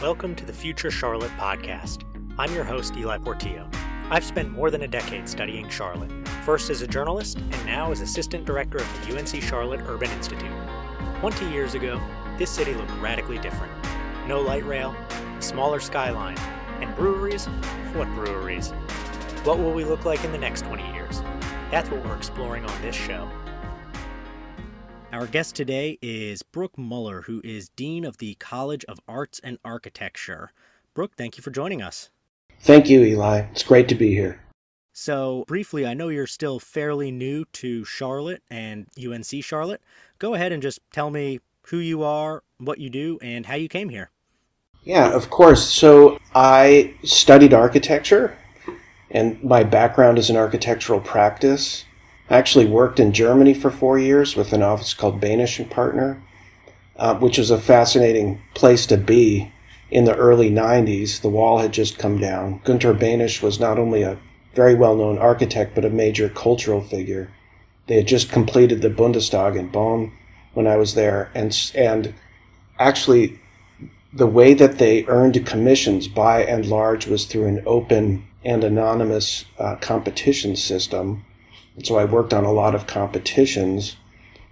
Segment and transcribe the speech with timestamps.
[0.00, 2.04] Welcome to the Future Charlotte podcast.
[2.38, 3.68] I'm your host, Ely Portillo.
[4.08, 6.10] I've spent more than a decade studying Charlotte,
[6.42, 10.50] first as a journalist and now as assistant director of the UNC Charlotte Urban Institute.
[11.20, 12.00] 20 years ago,
[12.38, 13.70] this city looked radically different.
[14.26, 14.96] No light rail,
[15.38, 16.38] a smaller skyline,
[16.80, 17.44] and breweries?
[17.92, 18.70] What breweries?
[19.44, 21.20] What will we look like in the next 20 years?
[21.70, 23.28] That's what we're exploring on this show.
[25.12, 29.58] Our guest today is Brook Muller, who is Dean of the College of Arts and
[29.64, 30.52] Architecture.
[30.94, 32.10] Brook, thank you for joining us.
[32.60, 33.40] Thank you, Ely.
[33.50, 34.40] It's great to be here.
[34.92, 39.82] So, briefly, I know you're still fairly new to Charlotte and UNC Charlotte.
[40.20, 43.68] Go ahead and just tell me who you are, what you do, and how you
[43.68, 44.10] came here.
[44.84, 45.68] Yeah, of course.
[45.68, 48.38] So, I studied architecture,
[49.10, 51.84] and my background is in architectural practice.
[52.30, 56.22] I actually worked in Germany for four years with an office called Behnisch and Partner,
[56.96, 59.50] uh, which was a fascinating place to be
[59.90, 61.20] in the early 90s.
[61.20, 62.60] The wall had just come down.
[62.62, 64.16] Gunter Behnisch was not only a
[64.54, 67.32] very well known architect, but a major cultural figure.
[67.88, 70.12] They had just completed the Bundestag in Bonn
[70.54, 72.14] when I was there, and, and
[72.78, 73.40] actually,
[74.12, 79.46] the way that they earned commissions by and large was through an open and anonymous
[79.58, 81.24] uh, competition system
[81.82, 83.96] so I worked on a lot of competitions.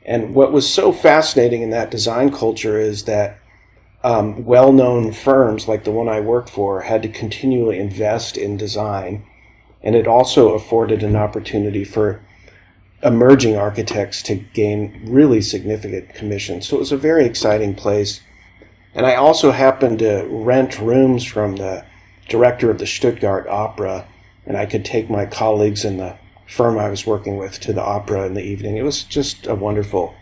[0.04, 3.38] And what was so fascinating in that design culture is that
[4.04, 8.56] um, well known firms like the one I worked for had to continually invest in
[8.56, 9.26] design.
[9.82, 12.20] And it also afforded an opportunity for
[13.02, 16.66] emerging architects to gain really significant commissions.
[16.66, 18.20] So it was a very exciting place.
[18.94, 21.84] And I also happened to rent rooms from the
[22.28, 24.06] director of the Stuttgart Opera,
[24.46, 26.16] and I could take my colleagues in the
[26.48, 28.76] firm I was working with to the opera in the evening.
[28.76, 30.14] It was just a wonderful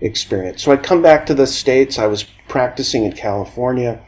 [0.00, 0.62] experience.
[0.62, 1.98] So I'd come back to the States.
[1.98, 4.00] I was practicing in California.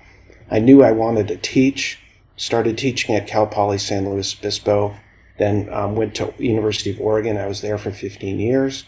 [0.50, 2.00] I knew I wanted to teach.
[2.36, 4.96] Started teaching at Cal Poly San Luis Obispo.
[5.38, 7.36] Then um, went to University of Oregon.
[7.36, 8.84] I was there for 15 years.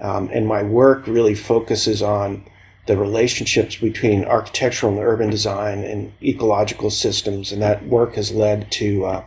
[0.00, 2.44] Um, and my work really focuses on
[2.86, 7.50] the relationships between architectural and urban design and ecological systems.
[7.50, 9.24] And that work has led to uh,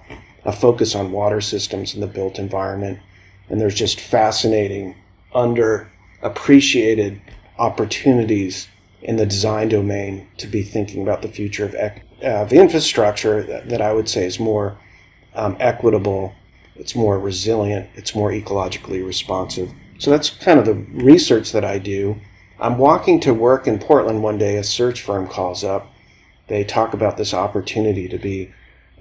[0.47, 2.99] a focus on water systems in the built environment.
[3.49, 4.95] And there's just fascinating,
[5.35, 7.19] underappreciated
[7.59, 8.69] opportunities
[9.01, 13.69] in the design domain to be thinking about the future of, uh, the infrastructure that,
[13.69, 14.77] that, I would say is more
[15.35, 16.33] um, equitable,
[16.75, 19.71] it's more resilient, it's more ecologically responsive.
[19.99, 22.19] So that's kind of the research that I do.
[22.59, 25.91] I'm walking to work in Portland one day, a search firm calls up.
[26.47, 28.51] They talk about this opportunity to be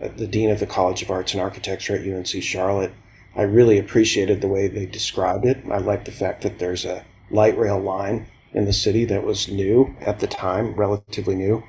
[0.01, 2.93] the dean of the College of Arts and Architecture at UNC Charlotte.
[3.35, 5.59] I really appreciated the way they described it.
[5.71, 9.49] I like the fact that there's a light rail line in the city that was
[9.49, 11.63] new at the time, relatively new.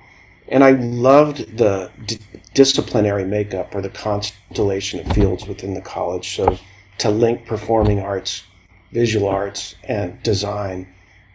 [0.47, 2.19] And I loved the d-
[2.53, 6.35] disciplinary makeup or the constellation of fields within the college.
[6.35, 6.57] So
[6.99, 8.43] to link performing arts,
[8.93, 10.87] visual arts, and design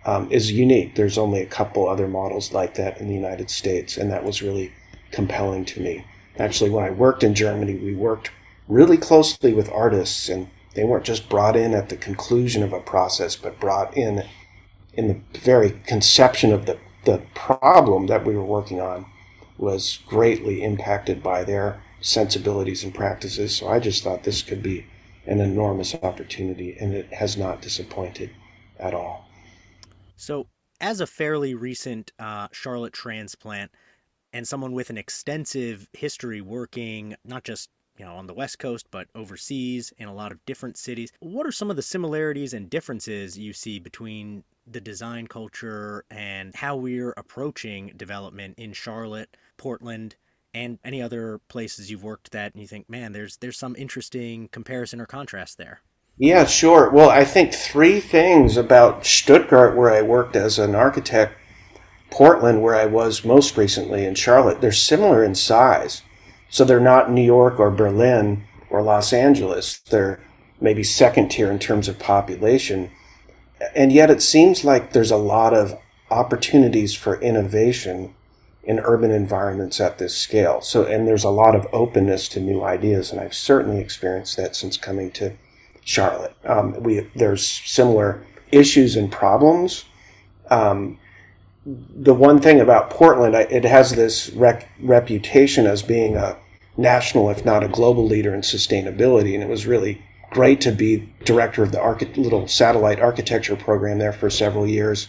[0.06, 0.94] um, is unique.
[0.94, 4.42] There's only a couple other models like that in the United States, and that was
[4.42, 4.72] really
[5.10, 6.04] compelling to me.
[6.38, 8.30] Actually, when I worked in Germany, we worked
[8.68, 12.80] really closely with artists, and they weren't just brought in at the conclusion of a
[12.80, 14.24] process, but brought in
[14.94, 19.06] in the very conception of the, the problem that we were working on
[19.58, 23.56] was greatly impacted by their sensibilities and practices.
[23.56, 24.86] So I just thought this could be
[25.26, 28.30] an enormous opportunity, and it has not disappointed
[28.78, 29.28] at all.
[30.16, 30.48] So,
[30.80, 33.70] as a fairly recent uh, Charlotte transplant,
[34.32, 38.86] and someone with an extensive history working not just you know on the west coast
[38.90, 42.70] but overseas in a lot of different cities what are some of the similarities and
[42.70, 50.16] differences you see between the design culture and how we're approaching development in Charlotte, Portland,
[50.54, 54.48] and any other places you've worked that and you think, man, there's there's some interesting
[54.48, 55.80] comparison or contrast there.
[56.18, 56.90] Yeah, sure.
[56.90, 61.38] Well, I think three things about Stuttgart, where I worked as an architect,
[62.12, 66.02] Portland, where I was most recently, in Charlotte, they're similar in size.
[66.50, 69.80] So they're not New York or Berlin or Los Angeles.
[69.80, 70.20] They're
[70.60, 72.90] maybe second tier in terms of population.
[73.74, 75.78] And yet it seems like there's a lot of
[76.10, 78.14] opportunities for innovation
[78.62, 80.60] in urban environments at this scale.
[80.60, 83.10] So, and there's a lot of openness to new ideas.
[83.10, 85.32] And I've certainly experienced that since coming to
[85.82, 86.36] Charlotte.
[86.44, 89.86] Um, we, there's similar issues and problems.
[90.50, 90.98] Um,
[91.64, 96.36] the one thing about Portland, it has this rec- reputation as being a
[96.76, 99.34] national, if not a global leader in sustainability.
[99.34, 103.98] And it was really great to be director of the archi- little satellite architecture program
[103.98, 105.08] there for several years.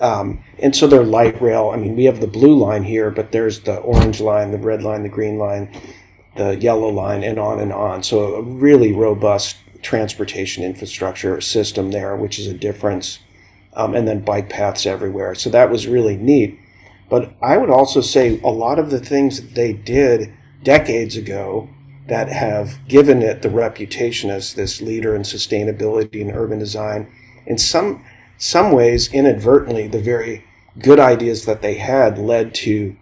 [0.00, 1.70] Um, and so they're light rail.
[1.72, 4.82] I mean, we have the blue line here, but there's the orange line, the red
[4.82, 5.70] line, the green line,
[6.36, 8.02] the yellow line, and on and on.
[8.02, 13.18] So a really robust transportation infrastructure system there, which is a difference.
[13.76, 15.34] Um, and then bike paths everywhere.
[15.34, 16.58] So that was really neat.
[17.10, 20.32] But I would also say a lot of the things that they did
[20.62, 21.68] decades ago
[22.06, 27.12] that have given it the reputation as this leader in sustainability and urban design,
[27.46, 28.04] in some
[28.36, 30.44] some ways, inadvertently, the very
[30.78, 32.96] good ideas that they had led to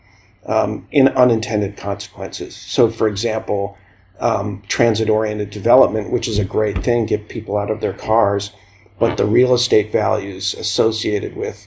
[0.46, 2.54] um, in unintended consequences.
[2.54, 3.78] So, for example,
[4.20, 8.52] um, transit oriented development, which is a great thing, get people out of their cars,
[9.02, 11.66] but the real estate values associated with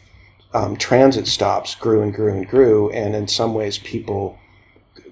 [0.54, 4.40] um, transit stops grew and grew and grew, and in some ways, people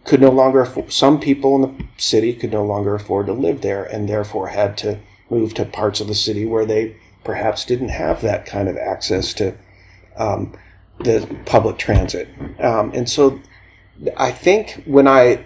[0.06, 3.60] could no longer afford, some people in the city could no longer afford to live
[3.60, 4.98] there, and therefore had to
[5.30, 9.34] move to parts of the city where they perhaps didn't have that kind of access
[9.34, 9.54] to
[10.16, 10.58] um,
[11.02, 12.30] the public transit.
[12.58, 13.42] Um, and so,
[14.16, 15.44] I think when I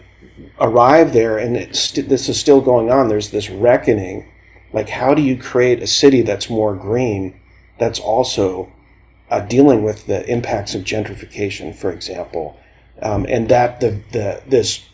[0.60, 4.32] arrived there, and st- this is still going on, there's this reckoning
[4.74, 7.40] like, how do you create a city that's more green,
[7.78, 8.72] that's also
[9.30, 12.58] uh, dealing with the impacts of gentrification, for example,
[13.02, 14.86] um, and that the, the this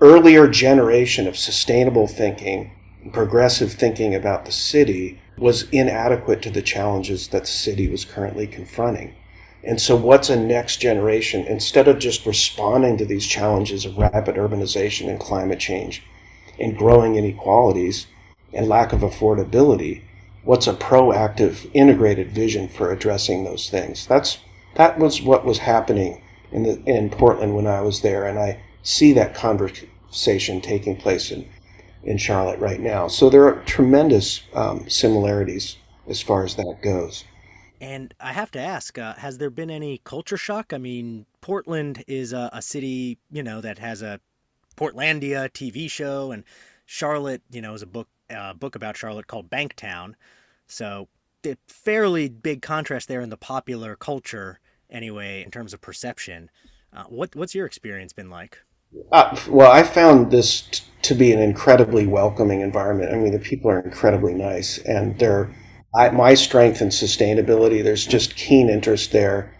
[0.00, 2.70] earlier generation of sustainable thinking,
[3.12, 8.46] progressive thinking about the city was inadequate to the challenges that the city was currently
[8.46, 9.14] confronting.
[9.64, 11.44] And so, what's a next generation?
[11.46, 16.02] Instead of just responding to these challenges of rapid urbanization and climate change
[16.58, 18.06] and growing inequalities
[18.52, 20.02] and lack of affordability,
[20.44, 24.06] what's a proactive integrated vision for addressing those things?
[24.06, 24.38] That's
[24.74, 26.22] that was what was happening
[26.52, 31.30] in the in Portland when I was there and I see that conversation taking place
[31.30, 31.48] in
[32.02, 33.08] in Charlotte right now.
[33.08, 37.24] So there are tremendous um, similarities as far as that goes.
[37.80, 40.72] And I have to ask, uh, has there been any culture shock?
[40.72, 44.20] I mean, Portland is a, a, city, you know, that has a
[44.76, 46.44] Portlandia TV show, and
[46.86, 50.14] Charlotte, you know, is a book uh, book about Charlotte called Banktown.
[50.66, 51.08] So
[51.46, 54.60] a fairly big contrast there in the popular culture,
[54.90, 56.50] anyway, in terms of perception.
[56.92, 58.58] Uh, what what's your experience been like?
[59.12, 63.12] Uh, well, I found this t- to be an incredibly welcoming environment.
[63.12, 65.54] I mean, the people are incredibly nice, and they're
[65.94, 67.82] I, my strength and sustainability.
[67.82, 69.54] There's just keen interest there.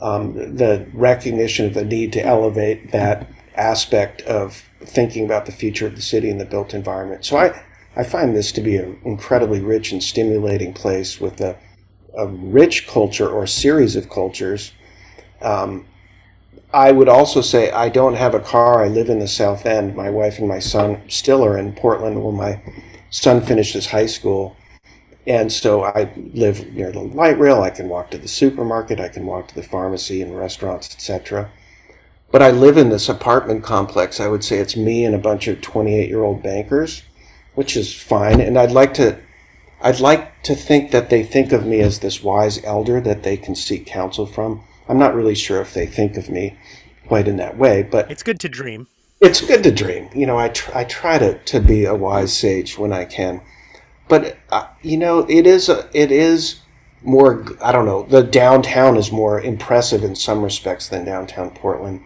[0.00, 5.86] Um, the recognition of the need to elevate that aspect of thinking about the future
[5.86, 7.24] of the city and the built environment.
[7.24, 7.64] So I,
[7.98, 11.58] I find this to be an incredibly rich and stimulating place with a,
[12.16, 14.70] a rich culture or series of cultures.
[15.42, 15.84] Um,
[16.72, 18.84] I would also say I don't have a car.
[18.84, 19.96] I live in the South End.
[19.96, 22.62] My wife and my son still are in Portland when my
[23.10, 24.56] son finishes high school.
[25.26, 27.62] And so I live near the light rail.
[27.62, 29.00] I can walk to the supermarket.
[29.00, 31.50] I can walk to the pharmacy and restaurants, etc.
[32.30, 34.20] But I live in this apartment complex.
[34.20, 37.02] I would say it's me and a bunch of 28 year old bankers
[37.58, 38.40] which is fine.
[38.40, 39.18] And I'd like to,
[39.80, 43.36] I'd like to think that they think of me as this wise elder that they
[43.36, 44.62] can seek counsel from.
[44.88, 46.56] I'm not really sure if they think of me
[47.08, 48.86] quite in that way, but it's good to dream.
[49.20, 50.08] It's good to dream.
[50.14, 53.40] You know, I tr- I try to to be a wise sage when I can,
[54.06, 56.60] but uh, you know, it is a, it is
[57.02, 57.44] more.
[57.60, 58.04] I don't know.
[58.04, 62.02] The downtown is more impressive in some respects than downtown Portland.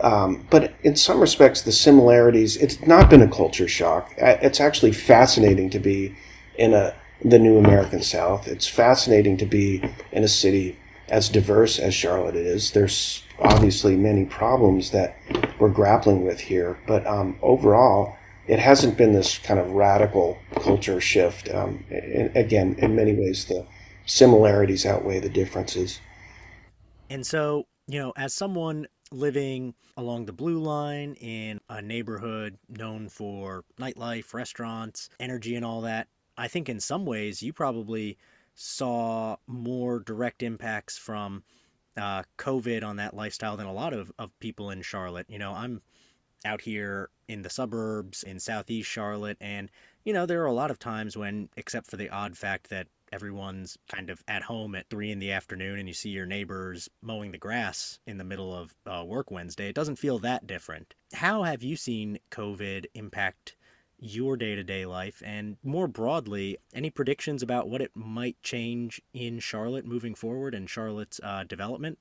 [0.00, 4.14] Um, but in some respects, the similarities, it's not been a culture shock.
[4.16, 6.16] It's actually fascinating to be
[6.56, 8.46] in a the new American South.
[8.46, 10.78] It's fascinating to be in a city
[11.08, 12.72] as diverse as Charlotte is.
[12.72, 15.16] There's obviously many problems that
[15.58, 18.16] we're grappling with here, but um, overall,
[18.46, 21.52] it hasn't been this kind of radical culture shift.
[21.52, 23.66] Um, and again, in many ways, the
[24.04, 26.00] similarities outweigh the differences.
[27.10, 33.08] And so, you know, as someone living along the Blue Line in a neighborhood known
[33.08, 38.18] for nightlife, restaurants, energy, and all that, I think in some ways you probably
[38.54, 41.42] saw more direct impacts from
[41.96, 45.26] uh, COVID on that lifestyle than a lot of, of people in Charlotte.
[45.28, 45.82] You know, I'm
[46.44, 49.70] out here in the suburbs in southeast Charlotte, and,
[50.04, 52.88] you know, there are a lot of times when, except for the odd fact that
[53.16, 56.90] everyone's kind of at home at three in the afternoon and you see your neighbors
[57.00, 60.92] mowing the grass in the middle of uh, work Wednesday, it doesn't feel that different.
[61.14, 63.56] How have you seen COVID impact
[63.98, 65.22] your day to day life?
[65.24, 70.68] And more broadly, any predictions about what it might change in Charlotte moving forward and
[70.68, 71.98] Charlotte's uh, development?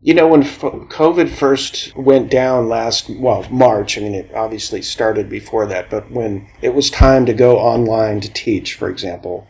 [0.00, 5.28] You know, when COVID first went down last, well, March, I mean, it obviously started
[5.28, 9.46] before that, but when it was time to go online to teach, for example,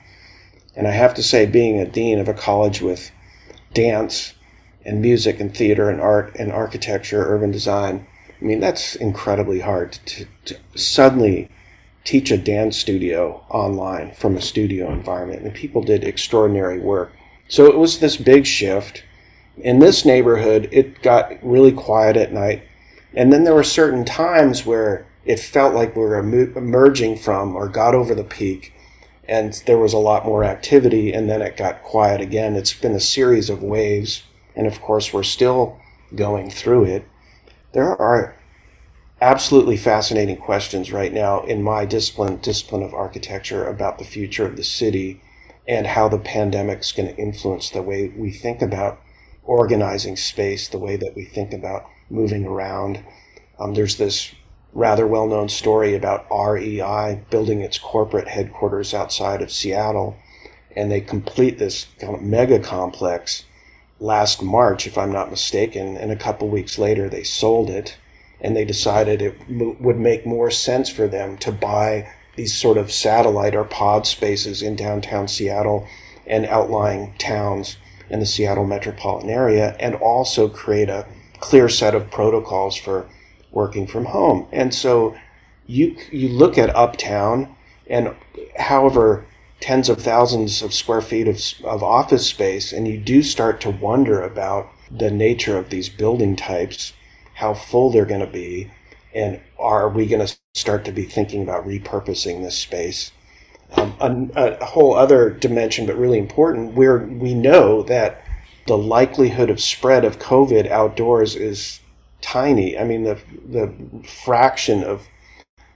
[0.75, 3.11] and I have to say, being a dean of a college with
[3.75, 4.35] dance
[4.85, 8.07] and music and theater and art and architecture, urban design.
[8.41, 11.49] I mean, that's incredibly hard to, to suddenly
[12.05, 15.43] teach a dance studio online from a studio environment.
[15.43, 17.13] And people did extraordinary work.
[17.49, 19.05] So it was this big shift.
[19.59, 22.63] In this neighborhood, it got really quiet at night.
[23.15, 27.69] And then there were certain times where it felt like we were emerging from or
[27.69, 28.72] got over the peak
[29.33, 32.55] and there was a lot more activity and then it got quiet again.
[32.55, 34.25] It's been a series of waves
[34.55, 35.81] and of course we're still
[36.15, 37.09] going through it.
[37.73, 38.37] There are
[39.23, 44.57] absolutely fascinating questions right now in my discipline, discipline of architecture about the future of
[44.57, 45.23] the city
[45.67, 49.01] and how the pandemic's going to influence the way we think about
[49.45, 53.03] organizing space, the way that we think about moving around.
[53.59, 54.35] Um, there's this
[54.73, 60.17] rather well known story about REI building its corporate headquarters outside of Seattle.
[60.75, 63.45] And they complete this kind of mega complex
[64.01, 65.97] last March, if I'm not mistaken.
[65.97, 67.97] And a couple weeks later, they sold it.
[68.41, 72.79] And they decided it m- would make more sense for them to buy these sort
[72.79, 75.87] of satellite or pod spaces in downtown Seattle
[76.27, 77.77] and outlying towns
[78.09, 81.07] in the Seattle metropolitan area, and also create a
[81.41, 83.07] clear set of protocols for
[83.53, 84.47] working from home.
[84.51, 85.17] And so
[85.67, 87.55] you you look at uptown
[87.87, 88.15] and
[88.59, 89.25] however
[89.61, 93.71] tens of thousands of square feet of, of office space and you do start to
[93.71, 96.93] wonder about the nature of these building types
[97.35, 98.71] how full they're going to be
[99.15, 103.13] and are we going to start to be thinking about repurposing this space
[103.77, 108.23] um, a, a whole other dimension but really important where we know that
[108.67, 111.79] the likelihood of spread of covid outdoors is
[112.23, 112.79] tiny.
[112.79, 113.73] I mean, the the
[114.07, 115.09] fraction of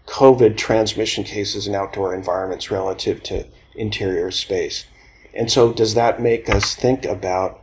[0.06, 4.86] COVID transmission cases in outdoor environments relative to interior space.
[5.34, 7.62] And so, does that make us think about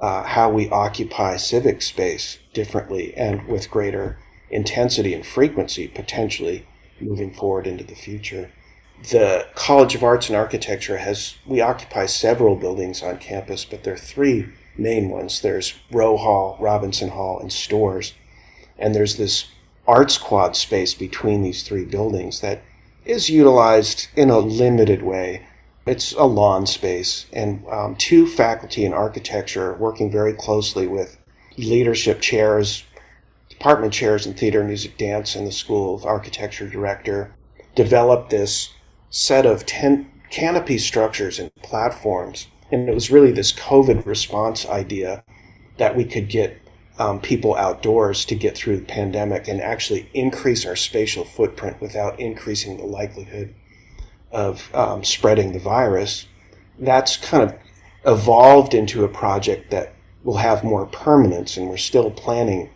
[0.00, 4.18] uh, how we occupy civic space differently and with greater
[4.50, 6.66] intensity and frequency, potentially
[7.00, 8.50] moving forward into the future?
[9.10, 13.94] The College of Arts and Architecture has, we occupy several buildings on campus, but there
[13.94, 15.40] are three main ones.
[15.40, 18.14] There's Rowe Hall, Robinson Hall, and Storrs
[18.82, 19.46] and there's this
[19.86, 22.62] arts quad space between these three buildings that
[23.04, 25.46] is utilized in a limited way.
[25.86, 31.18] It's a lawn space, and um, two faculty in architecture working very closely with
[31.56, 32.84] leadership chairs,
[33.48, 37.34] department chairs in theater, music, dance, and the School of Architecture director
[37.74, 38.70] developed this
[39.10, 42.46] set of ten canopy structures and platforms.
[42.70, 45.24] And it was really this COVID response idea
[45.78, 46.61] that we could get
[47.02, 52.20] um, people outdoors to get through the pandemic and actually increase our spatial footprint without
[52.20, 53.52] increasing the likelihood
[54.30, 56.28] of um, spreading the virus,
[56.78, 57.58] that's kind of
[58.06, 62.70] evolved into a project that will have more permanence, and we're still planning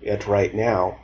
[0.00, 0.96] it right now.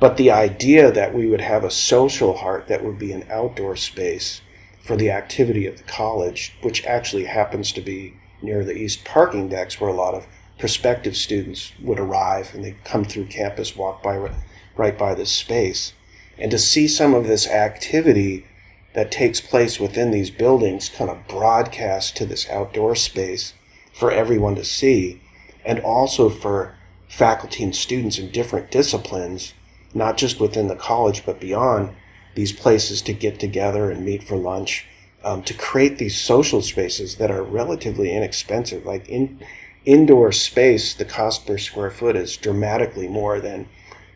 [0.00, 3.76] But the idea that we would have a social heart that would be an outdoor
[3.76, 4.40] space
[4.82, 9.50] for the activity of the college, which actually happens to be near the east parking
[9.50, 10.26] decks where a lot of
[10.58, 14.30] prospective students would arrive and they come through campus, walk by
[14.76, 15.92] right by this space.
[16.38, 18.46] And to see some of this activity
[18.94, 23.54] that takes place within these buildings kind of broadcast to this outdoor space
[23.92, 25.20] for everyone to see,
[25.64, 26.74] and also for
[27.08, 29.54] faculty and students in different disciplines,
[29.94, 31.94] not just within the college but beyond,
[32.34, 34.86] these places to get together and meet for lunch,
[35.22, 38.86] um, to create these social spaces that are relatively inexpensive.
[38.86, 39.40] Like in
[39.84, 43.68] indoor space, the cost per square foot is dramatically more than,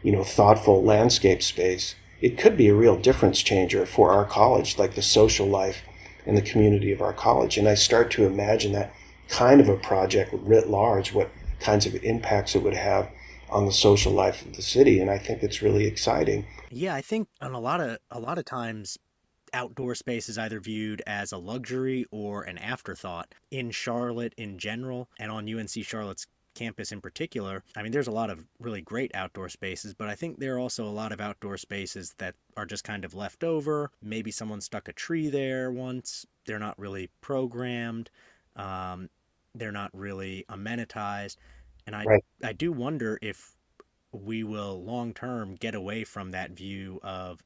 [0.02, 1.94] you know, thoughtful landscape space.
[2.20, 5.82] It could be a real difference changer for our college, like the social life
[6.24, 7.58] and the community of our college.
[7.58, 8.92] And I start to imagine that
[9.28, 11.30] kind of a project writ large, what
[11.60, 13.10] kinds of impacts it would have
[13.48, 15.00] on the social life of the city.
[15.00, 16.46] And I think it's really exciting.
[16.70, 18.98] Yeah, I think on a lot of a lot of times
[19.56, 23.34] outdoor space is either viewed as a luxury or an afterthought.
[23.50, 28.12] In Charlotte in general, and on UNC Charlotte's campus in particular, I mean, there's a
[28.12, 31.20] lot of really great outdoor spaces, but I think there are also a lot of
[31.20, 33.90] outdoor spaces that are just kind of left over.
[34.02, 36.26] Maybe someone stuck a tree there once.
[36.44, 38.10] They're not really programmed.
[38.56, 39.08] Um,
[39.54, 41.36] they're not really amenitized.
[41.86, 42.24] And I, right.
[42.44, 43.56] I do wonder if
[44.12, 47.42] we will long term get away from that view of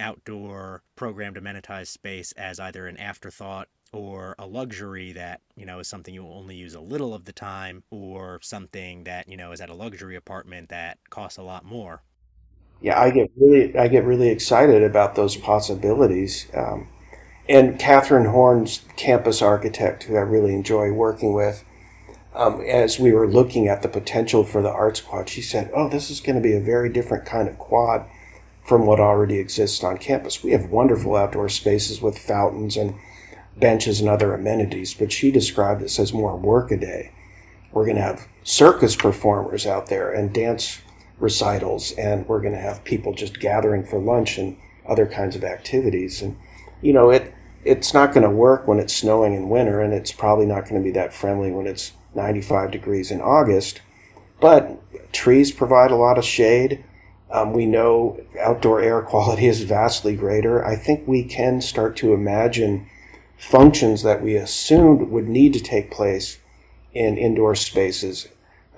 [0.00, 5.88] outdoor programmed amenitized space as either an afterthought or a luxury that you know is
[5.88, 9.60] something you only use a little of the time or something that you know is
[9.60, 12.02] at a luxury apartment that costs a lot more.
[12.80, 16.88] Yeah i get really i get really excited about those possibilities um,
[17.48, 21.64] and catherine horn's campus architect who i really enjoy working with
[22.34, 25.88] um, as we were looking at the potential for the arts quad, she said, "Oh,
[25.88, 28.06] this is going to be a very different kind of quad
[28.64, 30.42] from what already exists on campus.
[30.42, 32.94] We have wonderful outdoor spaces with fountains and
[33.56, 37.12] benches and other amenities, but she described this as more workaday.
[37.72, 40.80] We're going to have circus performers out there and dance
[41.18, 44.56] recitals, and we're going to have people just gathering for lunch and
[44.88, 46.22] other kinds of activities.
[46.22, 46.36] And
[46.82, 50.12] you know, it it's not going to work when it's snowing in winter, and it's
[50.12, 53.80] probably not going to be that friendly when it's 95 degrees in August.
[54.40, 54.80] But
[55.12, 56.84] trees provide a lot of shade.
[57.34, 60.64] Um, we know outdoor air quality is vastly greater.
[60.64, 62.88] I think we can start to imagine
[63.36, 66.38] functions that we assumed would need to take place
[66.92, 68.28] in indoor spaces.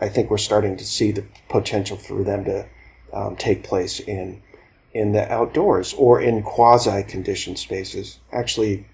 [0.01, 2.67] I think we're starting to see the potential for them to
[3.13, 4.43] um, take place in
[4.95, 8.21] in the outdoors or in quasi conditioned spaces.
[8.33, 8.87] Actually,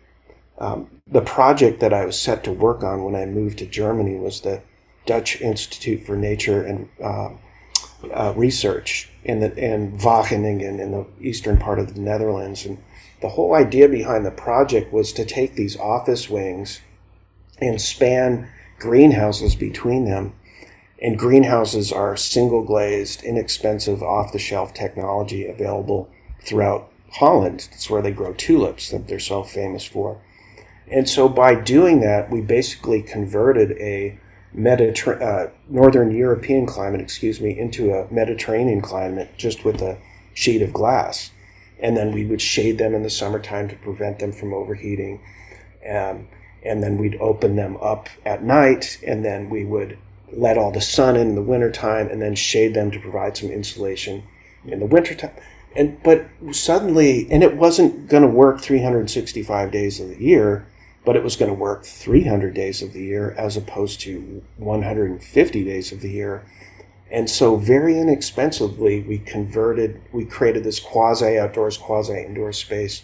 [0.58, 4.16] um, the project that I was set to work on when I moved to Germany
[4.16, 4.60] was the
[5.06, 7.30] Dutch Institute for Nature and uh,
[8.12, 12.66] uh, Research in the in Wageningen in the eastern part of the Netherlands.
[12.66, 12.78] And
[13.20, 16.80] the whole idea behind the project was to take these office wings
[17.60, 18.48] and span
[18.78, 20.34] greenhouses between them.
[21.00, 26.08] And greenhouses are single glazed, inexpensive, off the shelf technology available
[26.40, 27.68] throughout Holland.
[27.70, 30.20] That's where they grow tulips that they're so famous for.
[30.90, 34.18] And so by doing that, we basically converted a
[34.56, 39.98] Mediter- uh, northern European climate, excuse me, into a Mediterranean climate just with a
[40.34, 41.30] sheet of glass.
[41.80, 45.20] And then we would shade them in the summertime to prevent them from overheating.
[45.88, 46.28] Um,
[46.62, 49.98] and then we'd open them up at night, and then we would
[50.32, 53.50] let all the sun in in the wintertime, and then shade them to provide some
[53.50, 54.22] insulation
[54.64, 55.34] in the wintertime.
[55.74, 60.66] And but suddenly, and it wasn't going to work 365 days of the year
[61.04, 65.64] but it was going to work 300 days of the year as opposed to 150
[65.64, 66.44] days of the year.
[67.10, 73.02] And so, very inexpensively, we converted, we created this quasi outdoors, quasi indoor space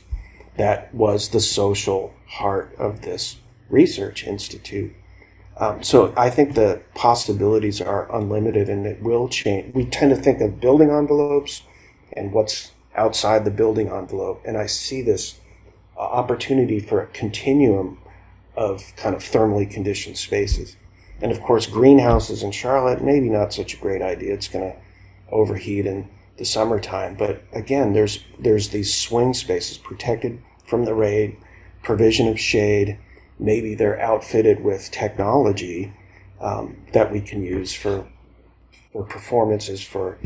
[0.56, 3.36] that was the social heart of this
[3.68, 4.92] research institute.
[5.58, 9.74] Um, so, I think the possibilities are unlimited and it will change.
[9.74, 11.62] We tend to think of building envelopes
[12.14, 14.42] and what's outside the building envelope.
[14.46, 15.38] And I see this
[16.02, 17.98] opportunity for a continuum
[18.56, 20.76] of kind of thermally conditioned spaces.
[21.20, 24.34] And of course, greenhouses in Charlotte, maybe not such a great idea.
[24.34, 24.78] It's going to
[25.30, 27.16] overheat in the summertime.
[27.16, 31.36] But again, there's, there's these swing spaces protected from the rain,
[31.82, 32.98] provision of shade.
[33.38, 35.92] Maybe they're outfitted with technology
[36.40, 38.08] um, that we can use for,
[38.92, 40.18] for performances, for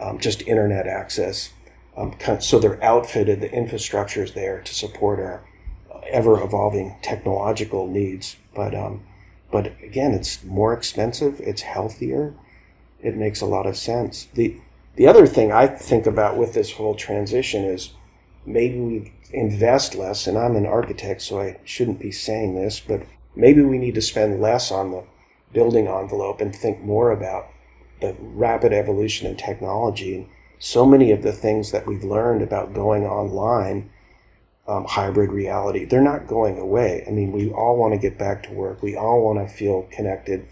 [0.00, 1.50] um, just internet access.
[1.98, 5.42] Um, so they're outfitted, the infrastructure is there to support our
[6.08, 8.36] ever evolving technological needs.
[8.54, 9.02] But, um,
[9.50, 12.34] but again, it's more expensive, it's healthier,
[13.02, 14.28] it makes a lot of sense.
[14.34, 14.60] The,
[14.94, 17.90] the other thing I think about with this whole transition is
[18.46, 23.02] maybe we invest less, and I'm an architect, so I shouldn't be saying this, but
[23.34, 25.04] maybe we need to spend less on the
[25.52, 27.48] building envelope and think more about
[28.00, 33.04] the rapid evolution in technology so many of the things that we've learned about going
[33.04, 33.90] online,
[34.66, 37.04] um, hybrid reality, they're not going away.
[37.06, 38.82] I mean, we all want to get back to work.
[38.82, 40.46] We all want to feel connected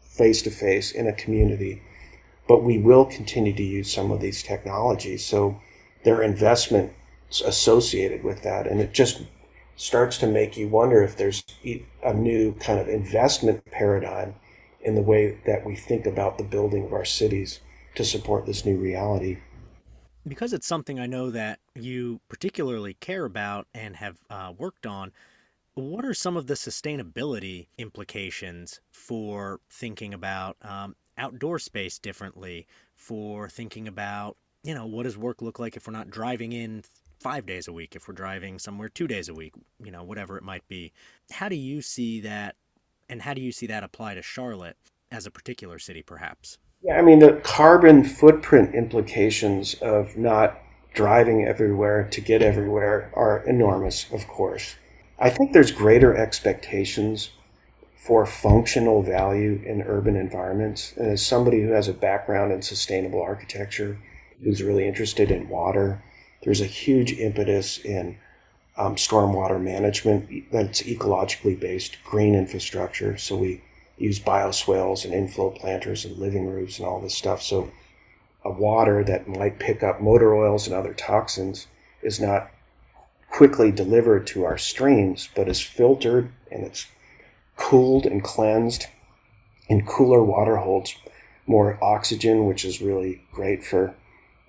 [0.00, 1.82] face to face in a community,
[2.48, 5.24] but we will continue to use some of these technologies.
[5.24, 5.60] So
[6.04, 6.94] there are investments
[7.44, 8.66] associated with that.
[8.66, 9.22] And it just
[9.76, 11.44] starts to make you wonder if there's
[12.02, 14.34] a new kind of investment paradigm
[14.80, 17.60] in the way that we think about the building of our cities
[17.96, 19.38] to support this new reality.
[20.26, 25.12] Because it's something I know that you particularly care about and have uh, worked on,
[25.74, 33.48] what are some of the sustainability implications for thinking about um, outdoor space differently, for
[33.48, 36.82] thinking about, you know, what does work look like if we're not driving in
[37.20, 40.36] five days a week, if we're driving somewhere two days a week, you know, whatever
[40.36, 40.92] it might be.
[41.30, 42.56] How do you see that,
[43.08, 44.76] and how do you see that apply to Charlotte
[45.10, 46.58] as a particular city, perhaps?
[46.86, 50.62] Yeah, I mean, the carbon footprint implications of not
[50.94, 54.76] driving everywhere to get everywhere are enormous, of course.
[55.18, 57.30] I think there's greater expectations
[57.96, 60.92] for functional value in urban environments.
[60.96, 63.98] And as somebody who has a background in sustainable architecture,
[64.44, 66.00] who's really interested in water,
[66.44, 68.16] there's a huge impetus in
[68.76, 73.16] um, stormwater management that's ecologically based, green infrastructure.
[73.16, 73.62] So we
[73.98, 77.42] use bioswales and inflow planters and living roofs and all this stuff.
[77.42, 77.70] So
[78.44, 81.66] a water that might pick up motor oils and other toxins
[82.02, 82.50] is not
[83.30, 86.86] quickly delivered to our streams, but is filtered and it's
[87.56, 88.86] cooled and cleansed
[89.68, 90.94] And cooler water holds
[91.46, 93.94] more oxygen, which is really great for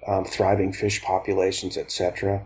[0.05, 2.45] um, thriving fish populations, etc.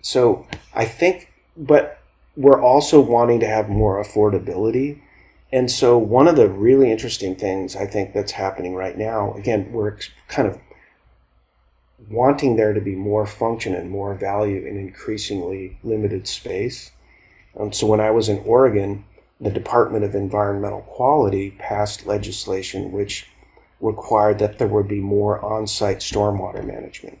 [0.00, 1.98] So I think, but
[2.36, 5.00] we're also wanting to have more affordability.
[5.56, 9.72] And so one of the really interesting things I think that's happening right now, again,
[9.72, 9.96] we're
[10.28, 10.60] kind of
[12.10, 16.90] wanting there to be more function and more value in increasingly limited space.
[17.58, 19.06] Um, so when I was in Oregon,
[19.40, 23.26] the Department of Environmental Quality passed legislation which
[23.80, 27.18] required that there would be more on-site stormwater management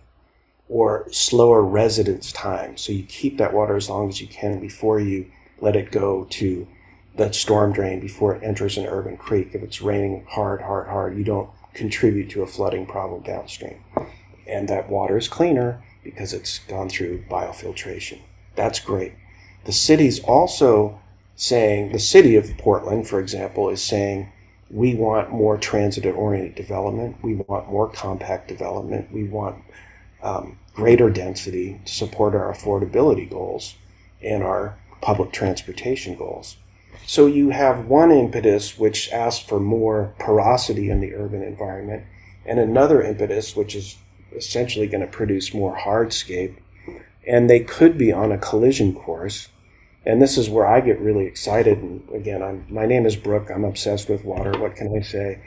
[0.68, 2.76] or slower residence time.
[2.76, 5.24] So you keep that water as long as you can before you
[5.58, 6.68] let it go to
[7.16, 9.50] the storm drain before it enters an urban creek.
[9.54, 13.82] If it's raining hard, hard, hard, you don't contribute to a flooding problem downstream.
[14.46, 18.20] And that water is cleaner because it's gone through biofiltration.
[18.54, 19.14] That's great.
[19.64, 21.00] The city's also
[21.34, 24.32] saying, the city of Portland, for example, is saying,
[24.70, 27.16] we want more transit oriented development.
[27.22, 29.12] We want more compact development.
[29.12, 29.62] We want
[30.22, 33.74] um, greater density to support our affordability goals
[34.22, 36.56] and our public transportation goals.
[37.06, 42.04] So you have one impetus which asks for more porosity in the urban environment,
[42.44, 43.96] and another impetus which is
[44.34, 46.56] essentially going to produce more hardscape.
[47.24, 49.48] And they could be on a collision course.
[50.04, 51.78] And this is where I get really excited.
[51.78, 53.50] And again, I'm, my name is Brook.
[53.50, 54.58] I'm obsessed with water.
[54.58, 55.40] What can I say?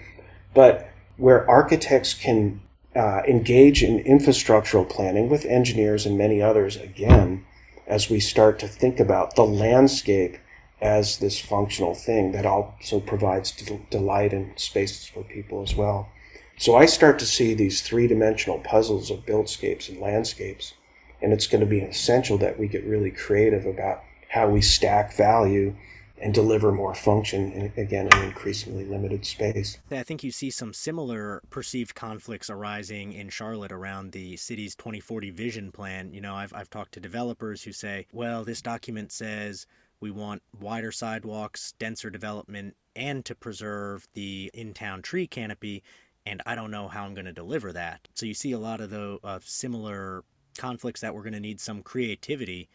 [0.53, 2.61] But where architects can
[2.95, 7.45] uh, engage in infrastructural planning with engineers and many others again
[7.85, 10.37] as we start to think about the landscape
[10.81, 13.51] as this functional thing that also provides
[13.89, 16.09] delight and spaces for people as well.
[16.57, 20.73] So I start to see these three dimensional puzzles of buildscapes and landscapes,
[21.21, 25.13] and it's going to be essential that we get really creative about how we stack
[25.13, 25.75] value
[26.21, 29.77] and deliver more function in, again in increasingly limited space.
[29.89, 35.29] I think you see some similar perceived conflicts arising in Charlotte around the city's 2040
[35.31, 36.13] vision plan.
[36.13, 39.65] You know, I've I've talked to developers who say, "Well, this document says
[40.01, 45.83] we want wider sidewalks, denser development, and to preserve the in-town tree canopy."
[46.25, 48.07] And I don't know how I'm going to deliver that.
[48.13, 50.23] So you see a lot of the similar
[50.57, 52.69] conflicts that we're going to need some creativity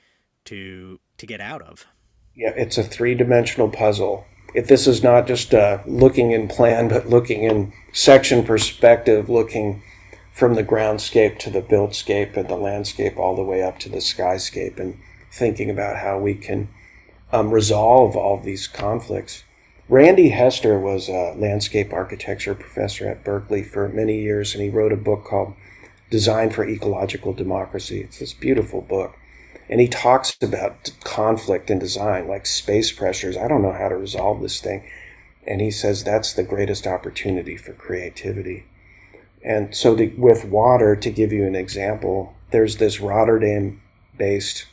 [0.46, 1.86] to to get out of.
[2.34, 4.26] Yeah, it's a three dimensional puzzle.
[4.54, 9.82] If this is not just uh, looking in plan, but looking in section perspective, looking
[10.32, 13.98] from the groundscape to the buildscape and the landscape all the way up to the
[13.98, 14.98] skyscape, and
[15.32, 16.68] thinking about how we can
[17.34, 19.42] um, resolve all these conflicts.
[19.88, 24.92] Randy Hester was a landscape architecture professor at Berkeley for many years, and he wrote
[24.92, 25.54] a book called
[26.10, 28.00] Design for Ecological Democracy.
[28.00, 29.16] It's this beautiful book.
[29.68, 33.36] And he talks about conflict in design, like space pressures.
[33.36, 34.88] I don't know how to resolve this thing.
[35.44, 38.64] And he says that's the greatest opportunity for creativity.
[39.42, 43.82] And so, to, with water, to give you an example, there's this Rotterdam
[44.16, 44.66] based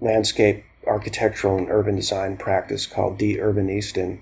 [0.00, 4.20] landscape architectural and urban design practice called De Urbanisten.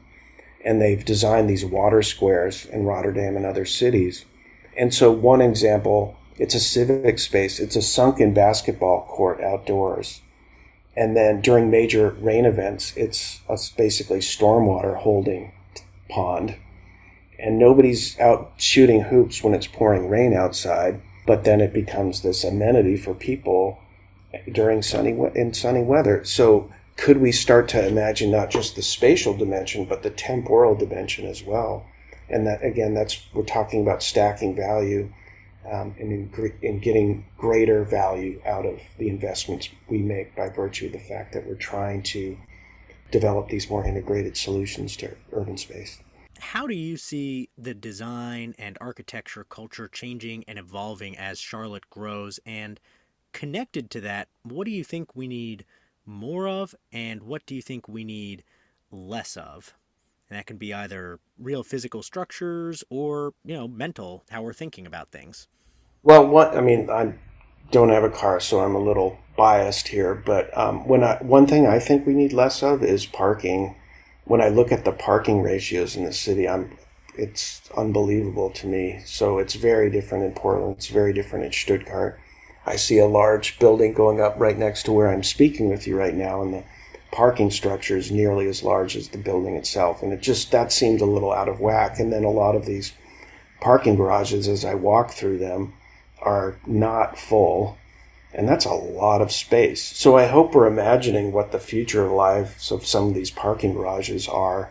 [0.64, 4.24] And they've designed these water squares in Rotterdam and other cities.
[4.76, 7.58] And so, one example it's a civic space.
[7.58, 10.20] It's a sunken basketball court outdoors.
[10.96, 15.52] And then during major rain events, it's a basically stormwater holding
[16.08, 16.56] pond.
[17.38, 22.44] And nobody's out shooting hoops when it's pouring rain outside, but then it becomes this
[22.44, 23.78] amenity for people
[24.52, 26.24] during sunny in sunny weather.
[26.24, 31.26] So could we start to imagine not just the spatial dimension, but the temporal dimension
[31.26, 31.86] as well?
[32.28, 35.12] And that again, that's we're talking about stacking value
[35.70, 40.86] um, and in, in getting greater value out of the investments we make by virtue
[40.86, 42.36] of the fact that we're trying to
[43.10, 46.00] develop these more integrated solutions to urban space.
[46.40, 52.38] How do you see the design and architecture culture changing and evolving as Charlotte grows?
[52.46, 52.78] And
[53.32, 55.64] connected to that, what do you think we need
[56.06, 58.42] more of, and what do you think we need
[58.90, 59.74] less of?
[60.28, 64.86] And that can be either real physical structures or, you know, mental, how we're thinking
[64.86, 65.48] about things.
[66.02, 67.14] Well, what I mean, I
[67.70, 70.14] don't have a car, so I'm a little biased here.
[70.14, 73.76] But um, when I, one thing I think we need less of is parking.
[74.24, 76.76] When I look at the parking ratios in the city, I'm
[77.14, 79.00] it's unbelievable to me.
[79.04, 80.76] So it's very different in Portland.
[80.76, 82.20] It's very different in Stuttgart.
[82.68, 85.96] I see a large building going up right next to where I'm speaking with you
[85.96, 86.64] right now, and the
[87.10, 90.02] parking structure is nearly as large as the building itself.
[90.02, 91.98] And it just that seemed a little out of whack.
[91.98, 92.92] And then a lot of these
[93.60, 95.72] parking garages, as I walk through them,
[96.20, 97.78] are not full.
[98.34, 99.82] And that's a lot of space.
[99.82, 104.28] So I hope we're imagining what the future lives of some of these parking garages
[104.28, 104.70] are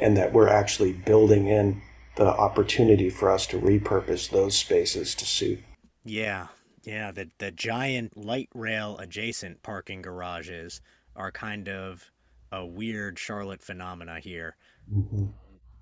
[0.00, 1.80] and that we're actually building in
[2.16, 5.60] the opportunity for us to repurpose those spaces to suit.
[6.04, 6.48] Yeah,
[6.86, 7.10] yeah.
[7.10, 10.80] The the giant light rail adjacent parking garages
[11.16, 12.10] are kind of
[12.52, 14.56] a weird Charlotte phenomena here.
[14.92, 15.26] Mm-hmm.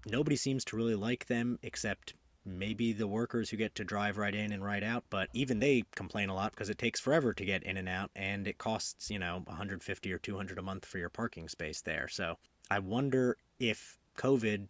[0.07, 2.15] Nobody seems to really like them except
[2.47, 5.85] maybe the workers who get to drive right in and right out, but even they
[5.95, 9.11] complain a lot because it takes forever to get in and out and it costs,
[9.11, 12.07] you know, 150 or 200 a month for your parking space there.
[12.09, 12.37] So,
[12.71, 14.67] I wonder if COVID,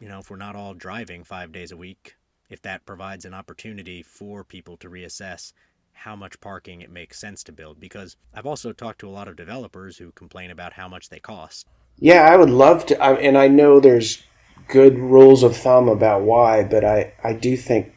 [0.00, 2.16] you know, if we're not all driving 5 days a week,
[2.50, 5.52] if that provides an opportunity for people to reassess
[5.94, 9.28] how much parking it makes sense to build because I've also talked to a lot
[9.28, 11.66] of developers who complain about how much they cost.
[11.98, 14.22] Yeah, I would love to and I know there's
[14.68, 17.94] good rules of thumb about why, but I, I do think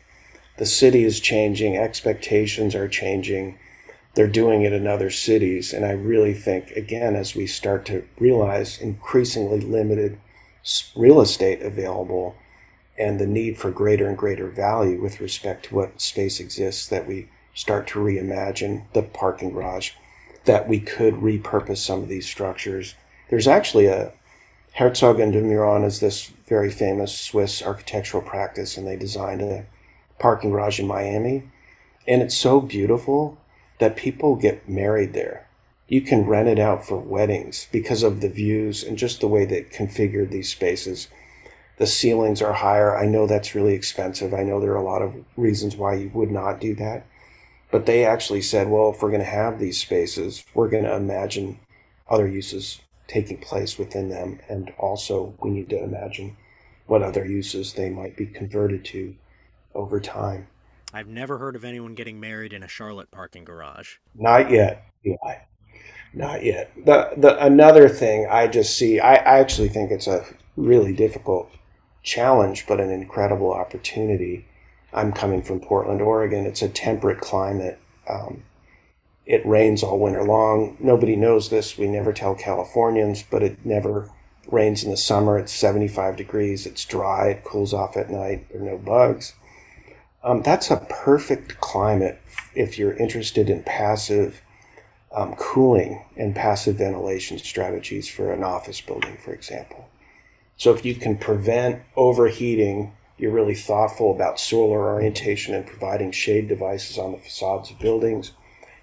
[0.57, 3.57] the city is changing, expectations are changing.
[4.15, 5.73] They're doing it in other cities.
[5.73, 10.19] And I really think, again, as we start to realize increasingly limited
[10.95, 12.35] real estate available
[12.97, 17.07] and the need for greater and greater value with respect to what space exists, that
[17.07, 19.91] we start to reimagine the parking garage,
[20.45, 22.93] that we could repurpose some of these structures.
[23.29, 24.13] There's actually a,
[24.75, 29.65] Herzog and de Meuron is this very famous Swiss architectural practice, and they designed a
[30.19, 31.49] parking garage in Miami.
[32.07, 33.39] And it's so beautiful
[33.79, 35.47] that people get married there.
[35.87, 39.45] You can rent it out for weddings because of the views and just the way
[39.45, 41.07] they configured these spaces.
[41.77, 42.95] The ceilings are higher.
[42.95, 44.31] I know that's really expensive.
[44.31, 47.07] I know there are a lot of reasons why you would not do that.
[47.71, 50.95] But they actually said, well, if we're going to have these spaces, we're going to
[50.95, 51.59] imagine
[52.09, 54.39] other uses taking place within them.
[54.47, 56.37] And also, we need to imagine
[56.85, 59.15] what other uses they might be converted to
[59.75, 60.47] over time.
[60.93, 63.97] I've never heard of anyone getting married in a Charlotte parking garage.
[64.15, 65.35] Not yet, Ely.
[66.13, 66.71] Not yet.
[66.85, 70.25] The the another thing I just see, I, I actually think it's a
[70.55, 71.51] really difficult
[72.03, 74.45] challenge, but an incredible opportunity.
[74.93, 76.45] I'm coming from Portland, Oregon.
[76.45, 77.79] It's a temperate climate.
[78.09, 78.43] Um,
[79.25, 80.77] it rains all winter long.
[80.79, 81.77] Nobody knows this.
[81.77, 84.09] We never tell Californians, but it never
[84.49, 85.37] rains in the summer.
[85.37, 86.65] It's 75 degrees.
[86.65, 87.29] It's dry.
[87.29, 88.47] It cools off at night.
[88.49, 89.33] There are no bugs.
[90.23, 92.21] Um, that's a perfect climate
[92.55, 94.41] if you're interested in passive
[95.13, 99.87] um, cooling and passive ventilation strategies for an office building, for example.
[100.57, 106.47] So if you can prevent overheating, you're really thoughtful about solar orientation and providing shade
[106.47, 108.33] devices on the facades of buildings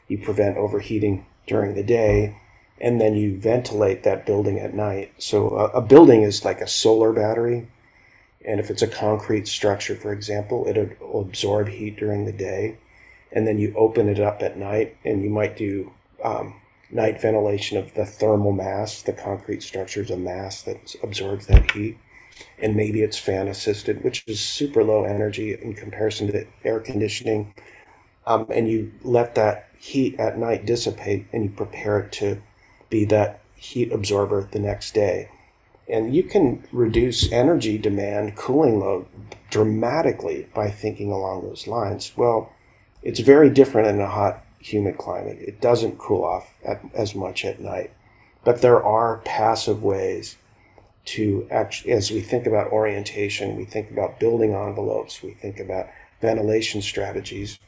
[0.09, 2.37] you prevent overheating during the day,
[2.81, 5.13] and then you ventilate that building at night.
[5.19, 7.69] So a, a building is like a solar battery.
[8.47, 12.79] And if it's a concrete structure, for example, it'll absorb heat during the day.
[13.33, 15.93] And then you open it up at night, and you might do
[16.23, 16.55] um,
[16.91, 19.01] night ventilation of the thermal mass.
[19.01, 21.99] The concrete structure is a mass that absorbs that heat.
[22.59, 27.55] And maybe it's fan assisted, which is super low energy in comparison to air conditioning.
[28.27, 32.41] Um, and you let that heat at night dissipate and you prepare it to
[32.89, 35.29] be that heat absorber the next day.
[35.89, 39.07] And you can reduce energy demand, cooling load
[39.51, 42.13] dramatically by thinking along those lines.
[42.17, 42.51] Well,
[43.03, 45.39] it's very different in a hot, humid climate.
[45.41, 47.93] It doesn't cool off at, as much at night.
[48.45, 50.37] But there are passive ways
[51.07, 55.89] to actually, as we think about orientation, we think about building envelopes, we think about
[56.21, 57.59] ventilation strategies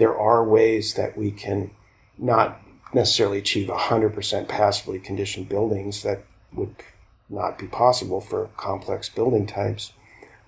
[0.00, 1.70] there are ways that we can
[2.16, 2.58] not
[2.94, 6.24] necessarily achieve 100% passively conditioned buildings that
[6.54, 6.74] would
[7.28, 9.92] not be possible for complex building types.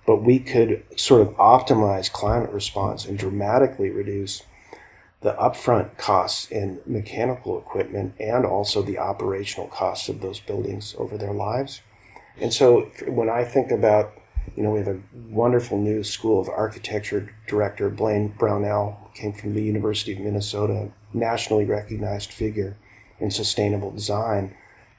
[0.07, 4.41] But we could sort of optimize climate response and dramatically reduce
[5.21, 11.15] the upfront costs in mechanical equipment and also the operational costs of those buildings over
[11.15, 11.81] their lives.
[12.39, 14.13] And so when I think about
[14.55, 19.53] you know, we have a wonderful new School of Architecture director, Blaine Brownell, came from
[19.53, 22.77] the University of Minnesota, nationally recognized figure
[23.19, 24.55] in sustainable design.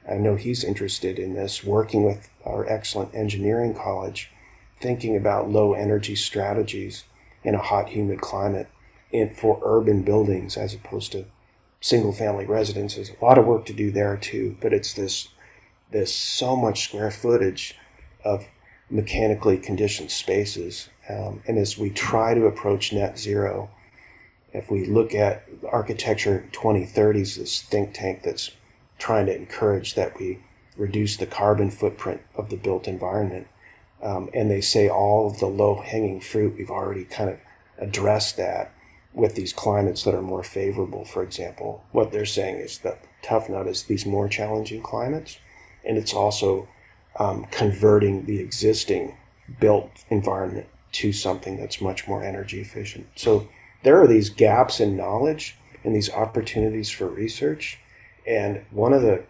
[0.09, 4.31] I know he's interested in this, working with our excellent engineering college,
[4.79, 7.05] thinking about low energy strategies
[7.43, 8.67] in a hot, humid climate
[9.11, 11.25] in, for urban buildings as opposed to
[11.79, 13.11] single family residences.
[13.21, 15.29] A lot of work to do there too, but it's this,
[15.91, 17.75] this so much square footage
[18.23, 18.45] of
[18.89, 20.89] mechanically conditioned spaces.
[21.09, 23.69] Um, and as we try to approach net zero,
[24.53, 28.51] if we look at Architecture 2030s, this think tank that's
[28.97, 30.39] trying to encourage that we
[30.77, 33.47] reduce the carbon footprint of the built environment,
[34.01, 37.39] um, and they say all of the low hanging fruit, we've already kind of
[37.77, 38.73] addressed that
[39.13, 41.83] with these climates that are more favorable, for example.
[41.91, 45.39] What they're saying is that tough nut is these more challenging climates,
[45.85, 46.67] and it's also
[47.17, 49.17] um, converting the existing
[49.59, 53.07] built environment to something that's much more energy efficient.
[53.15, 53.47] So
[53.83, 57.79] there are these gaps in knowledge and these opportunities for research.
[58.25, 59.23] And one of the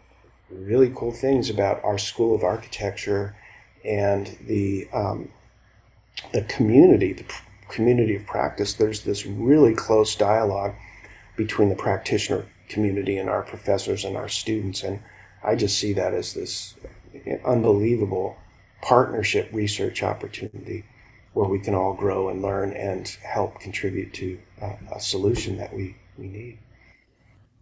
[0.50, 3.36] really cool things about our School of Architecture
[3.84, 5.30] and the um,
[6.32, 10.74] the community, the pr- community of practice, there's this really close dialogue
[11.36, 14.84] between the practitioner community and our professors and our students.
[14.84, 15.02] And
[15.46, 16.76] I just see that as this
[17.46, 18.38] unbelievable
[18.82, 20.86] partnership research opportunity
[21.34, 25.74] where we can all grow and learn and help contribute to uh, a solution that
[25.74, 26.58] we, we need.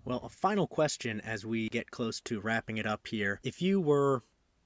[0.06, 3.40] Well, a final question as we get close to wrapping it up here.
[3.44, 4.22] If you were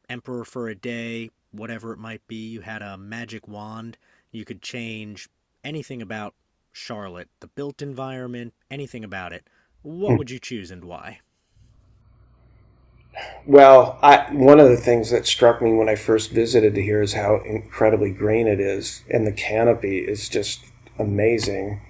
[0.09, 3.97] emperor for a day, whatever it might be, you had a magic wand,
[4.31, 5.29] you could change
[5.63, 6.33] anything about
[6.71, 9.47] Charlotte, the built environment, anything about it,
[9.83, 10.17] what hmm.
[10.17, 11.19] would you choose and why?
[13.45, 17.13] Well, I, one of the things that struck me when I first visited here is
[17.13, 20.65] how incredibly green it is, and the canopy is just
[20.99, 21.81] amazing.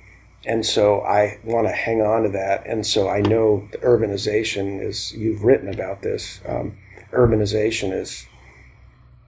[0.45, 2.65] And so I want to hang on to that.
[2.67, 6.77] And so I know the urbanization is, you've written about this, um,
[7.11, 8.27] urbanization is,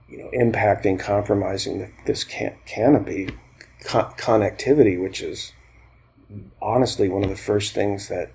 [0.08, 3.30] you know, impacting, compromising the, this can- canopy
[3.84, 5.52] co- connectivity, which is
[6.62, 8.30] honestly one of the first things that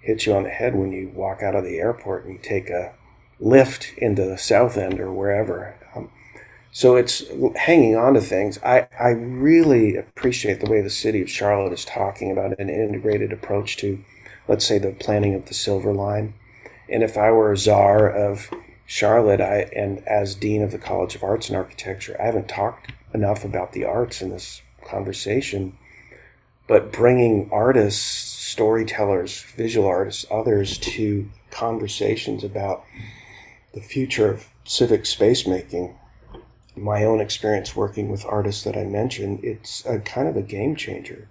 [0.00, 2.70] hits you on the head when you walk out of the airport and you take
[2.70, 2.92] a
[3.38, 5.74] lift into the south end or wherever.
[5.94, 6.10] Um,
[6.72, 7.24] so it's
[7.56, 8.58] hanging on to things.
[8.62, 13.32] I, I really appreciate the way the city of Charlotte is talking about an integrated
[13.32, 14.02] approach to,
[14.48, 16.34] let's say, the planning of the Silver Line.
[16.88, 18.50] And if I were a czar of
[18.86, 22.92] Charlotte, I and as dean of the College of Arts and Architecture, I haven't talked
[23.12, 25.76] enough about the arts in this conversation,
[26.68, 32.84] but bringing artists, storytellers, visual artists, others to conversations about
[33.76, 35.94] the future of civic space making,
[36.74, 40.76] my own experience working with artists that I mentioned, it's a kind of a game
[40.76, 41.28] changer.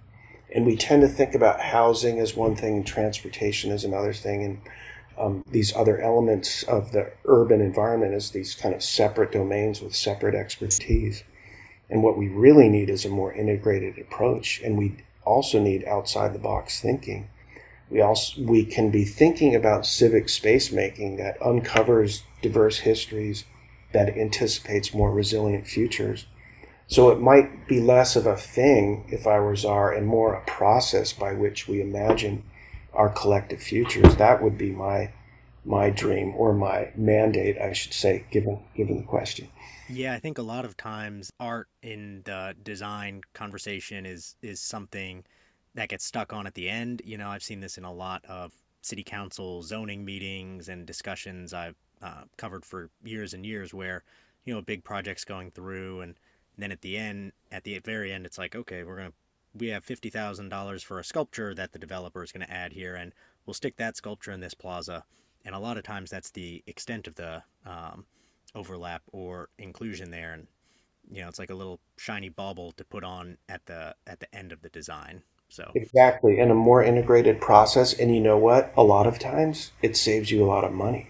[0.54, 4.44] And we tend to think about housing as one thing and transportation as another thing,
[4.44, 4.60] and
[5.18, 9.96] um, these other elements of the urban environment as these kind of separate domains with
[9.96, 11.24] separate expertise.
[11.90, 16.32] And what we really need is a more integrated approach, and we also need outside
[16.32, 17.28] the box thinking
[17.90, 23.44] we also we can be thinking about civic space making that uncovers diverse histories,
[23.92, 26.26] that anticipates more resilient futures.
[26.88, 30.44] So it might be less of a thing if I were czar and more a
[30.44, 32.44] process by which we imagine
[32.92, 34.16] our collective futures.
[34.16, 35.12] That would be my
[35.64, 39.48] my dream or my mandate, I should say, given given the question.
[39.88, 45.24] Yeah, I think a lot of times art in the design conversation is is something
[45.76, 47.02] that gets stuck on at the end.
[47.04, 51.52] You know, I've seen this in a lot of city council zoning meetings and discussions
[51.52, 54.02] I've uh, covered for years and years where,
[54.44, 56.14] you know, big project's going through and
[56.56, 59.14] then at the end, at the very end, it's like, okay, we're going to,
[59.58, 63.12] we have $50,000 for a sculpture that the developer is going to add here and
[63.44, 65.04] we'll stick that sculpture in this plaza.
[65.44, 68.06] And a lot of times that's the extent of the um,
[68.54, 70.32] overlap or inclusion there.
[70.32, 70.46] And,
[71.10, 74.34] you know, it's like a little shiny bauble to put on at the, at the
[74.34, 75.22] end of the design.
[75.48, 78.72] So exactly, in a more integrated process, and you know what?
[78.76, 81.08] A lot of times it saves you a lot of money.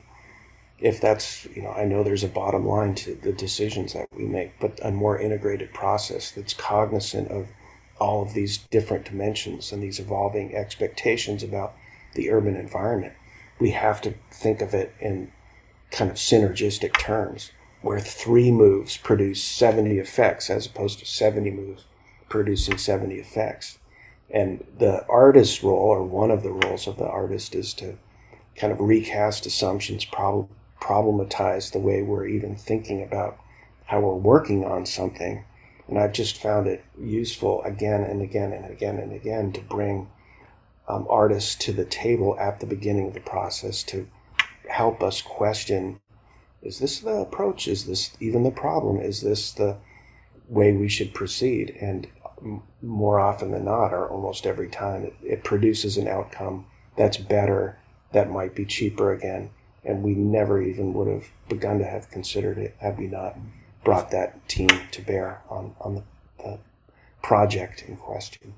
[0.79, 4.25] If that's you know, I know there's a bottom line to the decisions that we
[4.25, 7.49] make, but a more integrated process that's cognizant of
[7.99, 11.75] all of these different dimensions and these evolving expectations about
[12.15, 13.15] the urban environment.
[13.59, 15.33] We have to think of it in
[15.91, 21.87] kind of synergistic terms, where three moves produce 70 effects as opposed to 70 moves
[22.29, 23.79] producing 70 effects
[24.31, 27.97] and the artist's role, or one of the roles of the artist, is to
[28.57, 30.49] kind of recast assumptions, prob-
[30.81, 33.39] problematize the way we're even thinking about
[33.85, 35.45] how we're working on something.
[35.89, 40.09] And I've just found it useful again and again and again and again to bring
[40.89, 44.09] um, artists to the table at the beginning of the process to
[44.69, 46.01] help us question
[46.63, 47.69] is this the approach?
[47.69, 48.99] Is this even the problem?
[48.99, 49.77] Is this the
[50.49, 51.77] way we should proceed?
[51.81, 52.09] And
[52.83, 56.67] more often than not, or almost every time, it, it produces an outcome
[56.97, 57.79] that's better,
[58.13, 59.51] that might be cheaper again.
[59.85, 63.39] And we never even would have begun to have considered it had we not
[63.85, 66.03] brought that team to bear on, on the,
[66.43, 66.59] the
[67.23, 68.55] project in question.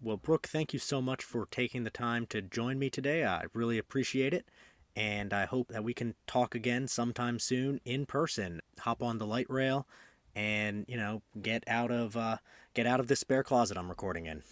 [0.00, 3.24] Well, Brook, thank you so much for taking the time to join me today.
[3.24, 4.48] I really appreciate it.
[4.96, 8.60] And I hope that we can talk again sometime soon in person.
[8.80, 9.86] Hop on the light rail
[10.34, 12.36] and you know get out of uh,
[12.74, 14.42] get out of this spare closet I'm recording in.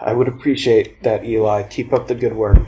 [0.00, 1.62] I would appreciate that, Ely.
[1.64, 2.58] Keep up the good work.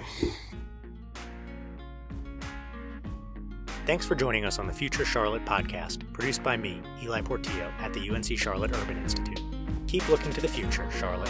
[3.84, 7.92] Thanks for joining us on the Future Charlotte podcast, produced by me, Ely Portillo, at
[7.92, 9.40] the UNC Charlotte Urban Institute.
[9.88, 11.28] Keep looking to the future, Charlotte.